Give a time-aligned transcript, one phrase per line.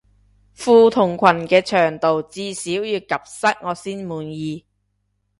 [0.57, 4.65] 褲同裙嘅長度至少要及膝我先滿意